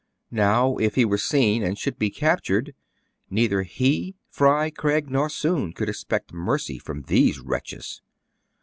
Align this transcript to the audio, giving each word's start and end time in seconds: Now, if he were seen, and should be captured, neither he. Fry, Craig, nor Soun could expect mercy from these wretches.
Now, 0.31 0.77
if 0.77 0.95
he 0.95 1.05
were 1.05 1.19
seen, 1.19 1.61
and 1.61 1.77
should 1.77 1.99
be 1.99 2.09
captured, 2.09 2.73
neither 3.29 3.61
he. 3.61 4.15
Fry, 4.31 4.71
Craig, 4.71 5.11
nor 5.11 5.29
Soun 5.29 5.73
could 5.73 5.89
expect 5.89 6.33
mercy 6.33 6.79
from 6.79 7.03
these 7.03 7.39
wretches. 7.39 8.01